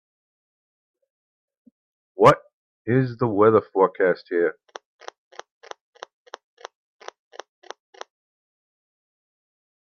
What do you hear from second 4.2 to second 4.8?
here